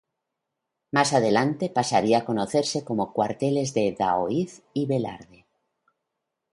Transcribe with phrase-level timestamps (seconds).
[0.91, 5.45] Más adelante pasarían a conocerse como cuarteles de Daoiz y Velarde.